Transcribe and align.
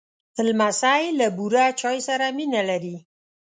لمسی 0.47 1.03
له 1.19 1.27
بوره 1.37 1.65
چای 1.79 1.97
سره 2.07 2.25
مینه 2.37 2.61
لري. 2.69 2.95